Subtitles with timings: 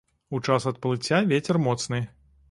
[0.35, 2.01] У час адплыцця вецер моцны.